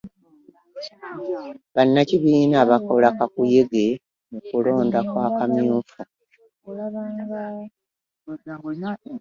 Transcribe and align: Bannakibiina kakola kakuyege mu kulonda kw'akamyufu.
Bannakibiina 1.75 2.57
kakola 2.69 3.07
kakuyege 3.17 3.85
mu 4.31 4.39
kulonda 4.47 4.99
kw'akamyufu. 5.09 5.97